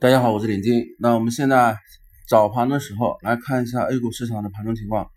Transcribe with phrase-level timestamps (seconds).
[0.00, 0.84] 大家好，我是李金。
[1.00, 1.76] 那我们现在
[2.28, 5.10] 早盘的时候来看一下 A 股市场的盘中情况。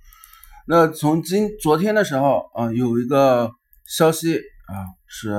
[0.65, 3.52] 那从今昨天的时候啊，有一个
[3.86, 5.36] 消息啊，是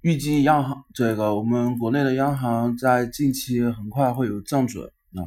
[0.00, 5.20] 预计央行这个我们国内的央行在近期很快会有降准啊。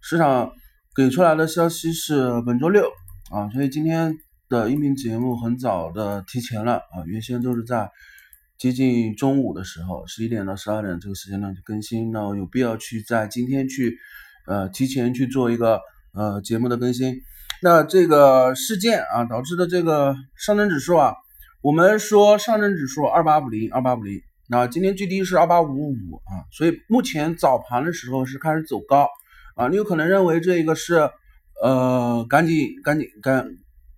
[0.00, 0.52] 市场
[0.94, 2.88] 给出来的消息是本周六
[3.32, 4.14] 啊，所以今天
[4.48, 7.90] 的音频节目很早的提前了啊，原先都是在。
[8.60, 13.96] 接近中午的时候，十一点到十二点这个时间段去更新，那我有必要去在今天去，
[14.46, 15.80] 呃，提前去做一个
[16.12, 17.22] 呃节目的更新。
[17.62, 21.14] 那这个事件啊导致的这个上证指数啊，
[21.62, 29.08] 我们说上证指数二八五零二八五零，那今天最低是二八五五五啊，所以目前早盘的时候是开始走高
[29.56, 31.08] 啊，你有可能认为这个是
[31.62, 33.48] 呃赶紧赶紧赶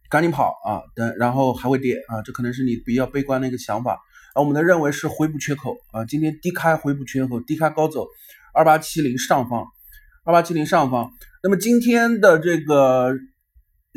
[0.09, 3.99] 赶紧跑啊，等然后还会跌啊，这可能是你比较悲观的一个想法。
[4.35, 8.07] 啊，我们的认为是回补缺口啊，今天低开回补缺口，低开高走，
[8.55, 9.67] 二八七零上方，
[10.25, 11.11] 二八七零上方。
[11.43, 13.13] 那么今天的这个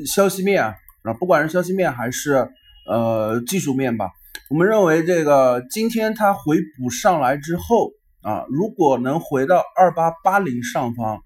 [0.06, 2.50] 消息面啊，啊，不管是消息面还是
[2.86, 4.10] 呃技术面吧，
[4.50, 11.22] 我们认为这个今天它回补上来之后啊，如果能回到二八八零上方，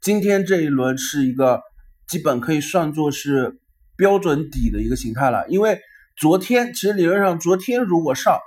[0.00, 1.60] 今天这一轮是一个
[2.08, 3.60] 基本可以算作是
[3.96, 5.78] 标准底的一个形态了，因为。
[6.16, 8.38] 昨天其实理论上，昨天如果上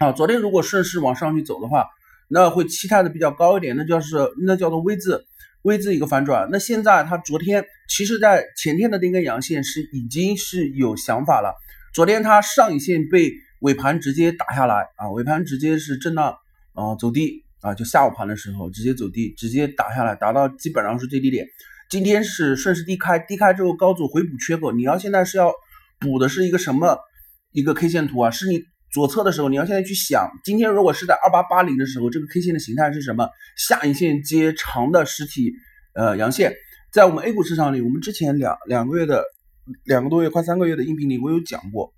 [0.00, 1.86] 啊，昨天如果顺势往上去走的话，
[2.28, 5.24] 那会期待的比较高一点，那就是那叫做 V 字
[5.62, 6.48] V 字一个反转。
[6.50, 11.54] 那现在它昨天其实在前天的那根阳线是已经是有想法了。
[11.94, 16.36] 昨天它上影线被尾盘直接打下来啊，尾盘直接是震荡
[16.74, 21.46] 啊走低啊，就下午盘的时候直接走低，直接打下来，打到基本上是最低点。
[21.88, 25.52] 今天是顺势低开，低开之后高走回补缺口，你要现在是要。
[26.00, 26.98] 补的是一个什么
[27.52, 28.30] 一个 K 线图啊？
[28.30, 28.60] 是你
[28.92, 33.28] 左侧的时候，你要现在去想，今天如果是在二八八零的时候，这个 K 线的形态是什么？
[33.56, 35.52] 下影线接长的实体
[35.94, 36.54] 呃阳线，
[36.92, 39.24] 在我们 A 股市场里，我们之前两两个月的
[39.84, 41.92] 两个多月快三个月的音频里，我有讲过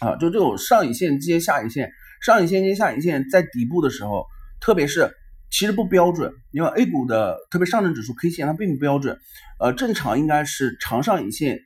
[0.00, 1.90] 啊，就这种上影线接下影线，
[2.22, 4.24] 上影线接下影线在底部的时候，
[4.60, 5.10] 特别是
[5.50, 9.18] 其实不标准，因为 A 股的特别上证指数 K 线它并不标准，
[9.58, 11.58] 呃，正常应该是长上影线。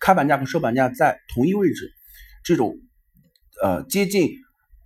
[0.00, 1.90] 开盘价和收盘价在同一位置，
[2.44, 2.76] 这种
[3.62, 4.30] 呃接近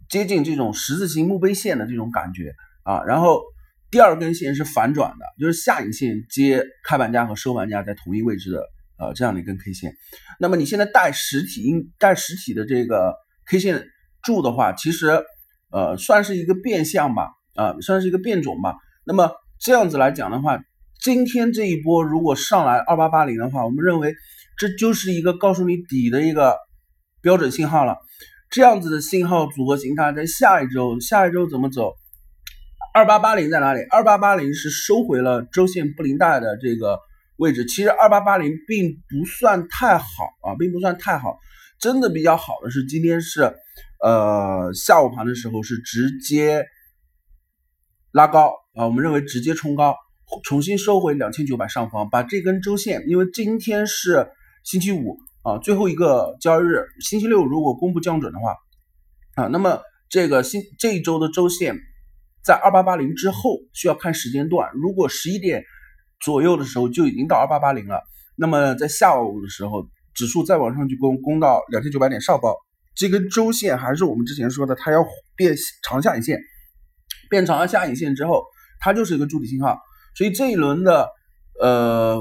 [0.09, 2.53] 接近这种十字形墓碑线的这种感觉
[2.83, 3.43] 啊，然后
[3.91, 8.65] 第二根线是反转的，就是下影线接开盘价和收盘价在同一位置的
[8.99, 9.95] 呃这样的一根 K 线。
[10.39, 13.15] 那么你现在带实体应带实体的这个
[13.47, 13.87] K 线
[14.23, 15.25] 柱的话，其实
[15.71, 18.75] 呃算是一个变相吧啊，算是一个变种吧。
[19.05, 20.59] 那么这样子来讲的话，
[21.01, 24.15] 今天这一波如果上来二八八零的话，我们认为。
[24.57, 26.57] 这就是一个告诉你底的一个
[27.21, 27.97] 标准信号了，
[28.51, 31.95] 这样子的信号组合形态在下一周，下一周怎么走？
[32.95, 33.81] 二八八零在哪里？
[33.91, 36.99] 二八八零是收回了周线布林带的这个
[37.39, 37.65] 位置。
[37.65, 40.05] 其实二八八零并不算太好
[40.43, 41.39] 啊，并不算太好。
[41.81, 43.55] 真的比较好的是今天是，
[44.05, 46.65] 呃，下午盘的时候是直接
[48.13, 49.97] 拉高啊，我们认为直接冲高，
[50.45, 54.29] 重新收回两千九百上方，把这根周线，因为今天是。
[54.65, 58.55] 星期五啊，最后一个交易日，星期六如果公布降准的话
[59.35, 61.77] 啊，那么这个星这一周的周线
[62.45, 64.71] 在二八八零之后需要看时间段。
[64.75, 65.65] 如果十一点
[66.21, 68.03] 左右的时候就已经到二八八零了，
[68.37, 72.55] 那么在下午的时候，指数再往上去攻，攻到两千九百点上方，
[72.95, 76.39] 这根周线还是我们之前说的，它要变长下影线，
[77.29, 78.45] 变长了下影线之后，
[78.79, 79.77] 它就是一个筑底信号。
[80.15, 81.09] 所以这一轮的
[81.61, 82.21] 呃。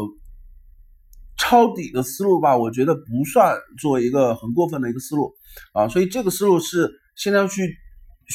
[1.42, 5.34] 抄底的思路吧，我觉得不算做一个很过分的一个思路
[5.74, 7.76] 啊，所以这个思路是现在要去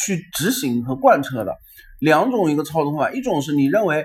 [0.04, 1.54] 去执行和贯彻的
[2.00, 4.04] 两种一个操作方法，一种是你认为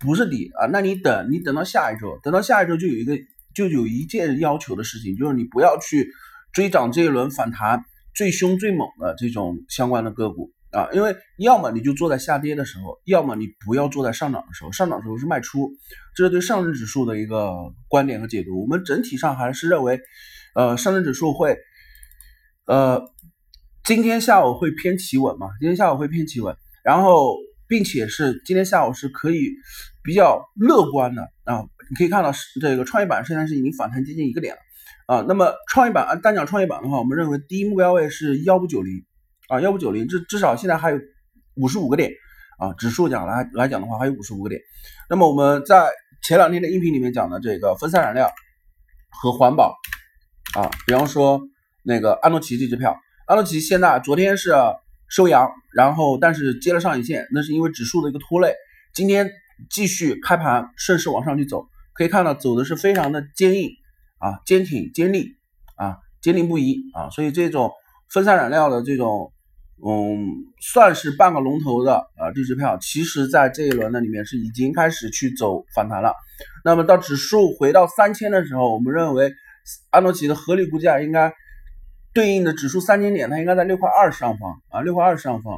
[0.00, 3.16] 不是底啊，那你等你等到下一周，等到下一周就有一个
[3.54, 6.08] 就有一件要求的事情，就是你不要去
[6.52, 10.50] 追涨这一轮反弹最凶最猛的这种相关的个股。
[10.72, 14.72] 啊，因为要么你就坐在下跌的时候，要么你不要坐在上涨的时候。
[14.72, 15.70] 上涨的时候是卖出，
[16.16, 17.52] 这是对上证指数的一个
[17.88, 18.62] 观点和解读。
[18.62, 20.00] 我们整体上还是认为，
[20.54, 21.58] 呃，上证指数会，
[22.66, 23.02] 呃，
[23.84, 25.48] 今天下午会偏企稳嘛？
[25.60, 27.36] 今天下午会偏企稳，然后
[27.68, 29.50] 并且是今天下午是可以
[30.02, 31.60] 比较乐观的啊。
[31.90, 34.60] 你可以看到是，这个创业板现在是已经反弹接近一个点了
[35.14, 35.24] 啊。
[35.28, 39.04] 那么创业板单讲创业板的话，我们认为第一目标位是幺五九零。
[39.52, 40.98] 啊，幺五九零，至至少现在还有
[41.56, 42.10] 五十五个点
[42.58, 44.58] 啊，指数讲来来讲的话，还有五十五个点。
[45.10, 45.90] 那么我们在
[46.22, 48.32] 前两天的音频里面讲的这个分散燃料
[49.10, 49.76] 和环保
[50.56, 51.38] 啊，比方说
[51.82, 52.96] 那个安诺奇这支票，
[53.26, 54.54] 安诺奇现在昨天是
[55.06, 58.54] 收阳，然后但是接了上影线，那是因为指数的一个拖累。
[58.94, 59.30] 今天
[59.68, 63.68] 继续开盘顺势往上去走，可以看到走的是非常的坚硬
[64.16, 65.36] 啊，坚挺坚立
[65.76, 67.70] 啊，坚定不移啊，所以这种
[68.08, 69.30] 分散染料的这种。
[69.84, 76.14] 嗯，算是半个龙头的啊，这支票其实在这一轮的里面是已经开始去走反弹了。
[76.64, 79.32] 那么到指数回到三千的时候，我们认为
[79.90, 81.32] 安诺奇的合理估价应该
[82.14, 85.54] 对应的指数三千点，它应该在六块二上方啊，六块二上方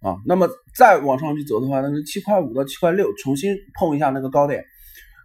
[0.00, 0.16] 啊。
[0.26, 4.64] 那么再往上去走的话，那是七块五到七块六，重新碰一下那个高点。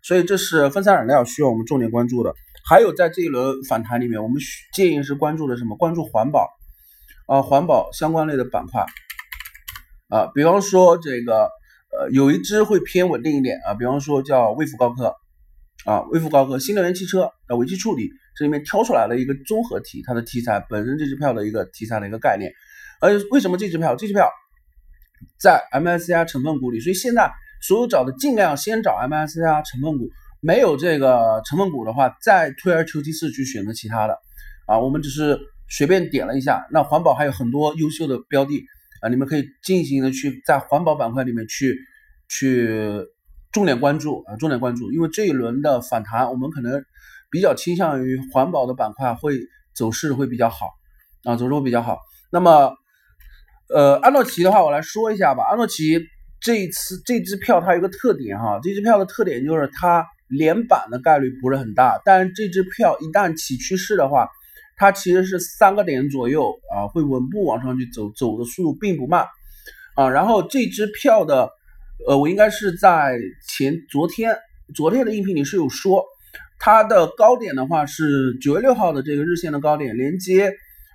[0.03, 2.31] 所以这是分散染料需要我们重点关注的。
[2.69, 4.37] 还有在这一轮反弹里面，我们
[4.75, 5.75] 建议是关注的什么？
[5.75, 6.47] 关注环保。
[7.27, 8.85] 啊，环保相关类的板块。
[10.09, 11.49] 啊，比方说这个
[11.91, 15.15] 呃，有一只会偏稳定一点啊，比方说叫微福高科。
[15.85, 22.51] 啊，微福高科新能源汽车的尾气处理，这里面挑出来了一个综合体，它的题材本身这支票的一个题材的一个概念，
[23.01, 23.95] 而为什么这支票？
[23.95, 24.29] 这支票
[25.39, 27.29] 在 MSCI 成分股里，所以现在
[27.61, 30.09] 所有找的尽量先找 MSCI 成分股，
[30.39, 34.17] 没有这个成分股的话，再退而求其次去选择其他的。
[34.67, 35.39] 啊，我们只是。
[35.75, 38.63] 随便点了一下，那环保还有很多优秀的标的
[39.01, 41.75] 啊，你们可以进行的去在环保板块里面去
[42.29, 42.69] 去
[43.51, 46.85] 重点关注啊，重点关注，因为这一轮的反弹，我们可能
[47.31, 49.39] 比较倾向于环保的板块会
[49.75, 50.67] 走势会比较好
[51.23, 51.97] 啊，走势会比较好。
[52.31, 52.75] 那么，
[53.73, 55.43] 呃，安诺奇的话，我来说一下吧。
[55.49, 55.99] 安诺奇
[56.39, 64.29] 这一次这支票它有个特点哈，这支票的特点就是它连板的概率不是很大，但这支票一旦起趋势的话。
[64.75, 69.25] 它其实是三个点左右啊，会稳步往上去走，走的速度并不慢
[69.95, 70.09] 啊。
[70.09, 71.49] 然后这支票的，
[72.07, 74.37] 呃，我应该是在前昨天
[74.73, 76.03] 昨天的音频里是有说，
[76.59, 80.51] 它的高点的话是九月六号的这个日线的高点，连接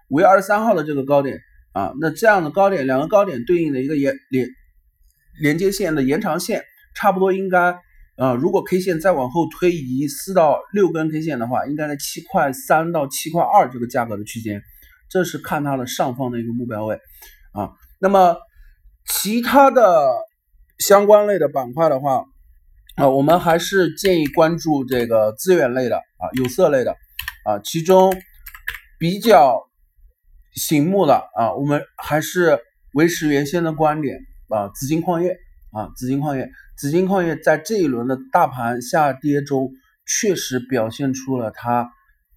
[0.09, 1.41] 五月二十三号的这个高点
[1.73, 1.93] 啊。
[2.01, 4.49] 那这样的高点，两个高点对应的一个延连
[5.41, 6.65] 连接线的延长线，
[6.95, 7.79] 差不多应该。
[8.19, 14.61] 啊，如果 K 线再往后推移四到六根 K 线的话，应该在七块三到七块二这个价格的区间，
[15.09, 16.97] 这是看它的上方的一个目标位
[17.53, 17.71] 啊。
[18.01, 18.37] 那么
[19.07, 20.11] 其他的
[20.81, 22.25] 相关类的板块的话，
[22.97, 26.97] 啊，我们还是建议关注这个资源类的啊，有色类的
[27.45, 28.13] 啊，其中
[28.99, 29.63] 比较
[30.55, 32.59] 醒目的啊，我们还是
[32.95, 34.19] 维持原先的观点
[34.49, 35.37] 啊，紫金矿业
[35.71, 36.51] 啊，紫金矿业。
[36.79, 39.73] 紫金矿业在这一轮的大盘下跌中，
[40.07, 41.91] 确实表现出了它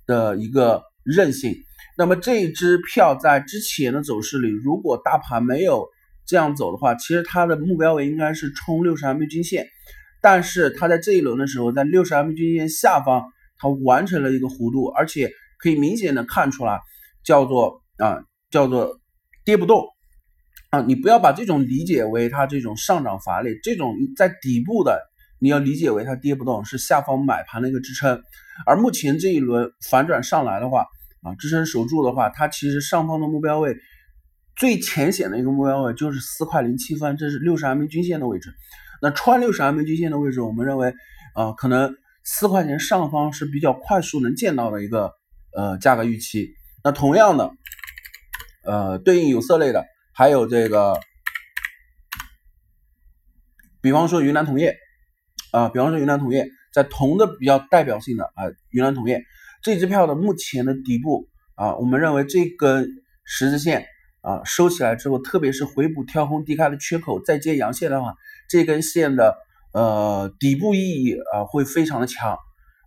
[0.07, 1.53] 的一个韧性。
[1.95, 5.85] 那么这一支票在之前的走势里，如果大盘没有
[6.25, 9.67] 这样走的话，其实它的目标位应该是冲六十 MA 均线。
[10.23, 13.23] 但是它在这一轮的时候，在六十 MA 均线下方，
[13.59, 16.79] 它完成了一个弧度，而且可以明显的看出来，
[17.23, 18.99] 叫做啊，叫做
[19.45, 19.85] 跌不动。
[20.71, 25.01] 啊，你不要把这种理解为它这种上涨乏力，这种在底部的
[25.37, 28.23] 你要理解为它跌不动，是下方买盘的一个支撑。
[28.65, 30.85] 而目前这一轮反转上来的话，
[31.23, 33.75] 啊，支撑守住的话，它其实上方的目标位
[34.55, 38.53] 最浅显的一个目标位就是四块零七分，这是六十 MA 均线的位置。
[39.01, 40.93] 那穿六十 MA 均线的位置，我们认为
[41.35, 45.11] 啊，可能四块钱上方是比较快速能见到的一个
[45.53, 46.47] 呃价格预期。
[46.81, 47.51] 那同样的，
[48.63, 49.85] 呃，对应有色类的。
[50.13, 50.99] 还有这个，
[53.81, 54.75] 比方说云南铜业
[55.51, 59.23] 啊，比方说云南铜业，在铜的比较代表性的啊，云南铜业
[59.63, 62.89] 这支票的目前的底部啊，我们认为这根
[63.23, 63.85] 十字线
[64.21, 68.13] 啊收起来之后，特别是回补跳空低开的缺口再接阳线的话，
[68.49, 69.37] 这根线的
[69.73, 72.37] 呃底部意义啊会非常的强。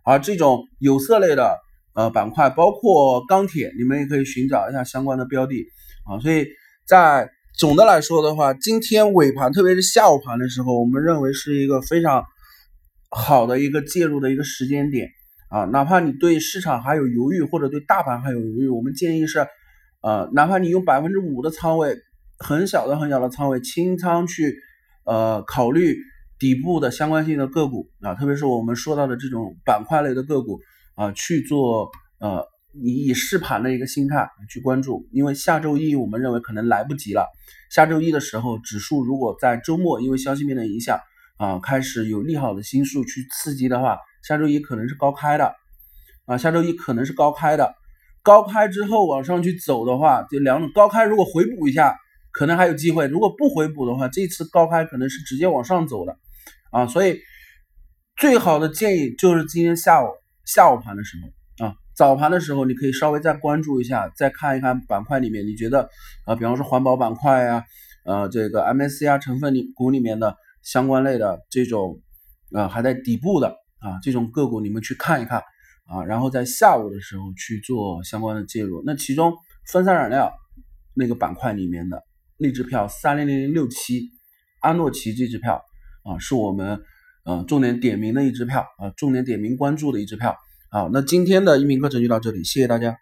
[0.03, 1.57] 而这种有色类的
[1.95, 5.65] 呃板块，包括钢铁，你们也可以寻找一下相关的标的
[6.05, 6.45] 啊，所以。
[6.87, 12.23] 在总的来说的话，今天尾盘，特别是下午盘的时候，我们认为是一个非常
[13.09, 15.09] 好的一个介入的一个时间点
[15.49, 15.65] 啊。
[15.65, 19.47] 哪怕你对市场还有犹豫，或者对大盘还有犹豫，我们建议是，
[20.03, 21.97] 呃，哪怕你用百分之五的仓位，
[22.37, 24.55] 很小的很小的仓位清仓去，
[25.05, 25.97] 呃，考虑
[26.37, 30.59] 底部的相关性的个股啊，特别是我们说到的这种板块类的个股
[30.93, 31.89] 啊，去做
[32.19, 32.45] 呃。
[32.81, 37.25] 你以试盘的一个心态去关注，因为下周一我们认为可能来不及了。
[37.71, 40.99] 下周一的时候，指数如果在周末因为消息面的影响
[41.37, 45.55] 啊，开始有利好的新数去刺激的话，下周一可能是高开的
[46.25, 47.73] 啊，下周一可能是高开的。
[48.21, 51.95] 高开之后往上去走的话，就两种高开，如果回补一下，
[52.31, 56.17] 可能还有机会；如果不回补的话，这次高开可能是直接往上走的
[56.71, 56.87] 啊。
[56.87, 57.19] 所以
[58.17, 60.07] 最好的建议就是今天下午
[60.45, 61.44] 下午盘的时候。
[61.95, 65.89] 早盘的时候，你可以稍微再关注一下，再看一看板块里面，你觉得
[66.25, 67.63] 啊，比方说环保板块呀，
[68.03, 72.01] 呃，这个 MSCI 成分里股里面的相关类的这种，
[72.53, 73.47] 呃，还在底部的
[73.79, 75.41] 啊，这种个股你们去看一看
[75.87, 78.83] 啊，然后在下午的时候去做相关的介入。
[78.85, 79.33] 那其中
[79.71, 80.33] 分散染料
[80.93, 82.03] 那个板块里面的
[82.37, 84.09] 那支票三零零零六七，
[84.59, 85.63] 安诺奇这支票
[86.03, 86.81] 啊，是我们
[87.23, 90.35] 呃重点点名的一支票啊，重点点名关注的一支票。
[90.69, 92.97] 好，那今天的音频课程就到这里，谢谢大家。